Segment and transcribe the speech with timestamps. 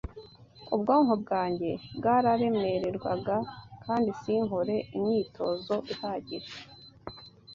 [0.75, 3.35] Ubwonko bwanjye bwararemererwaga,
[3.83, 6.55] kandi sinkore imyitozo ihagije